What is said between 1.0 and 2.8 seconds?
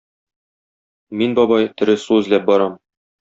Мин, бабай, тере су эзләп барам.